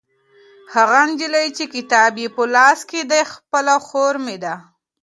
هغه 0.73 0.99
نجلۍ 1.09 1.47
چې 1.57 1.63
کتاب 1.73 2.11
یې 2.21 2.27
په 2.35 2.43
لاس 2.55 2.79
کې 2.89 3.01
دی 3.11 3.21
خپله 3.33 3.75
خور 3.87 4.13
مې 4.25 4.37
ده. 4.43 4.55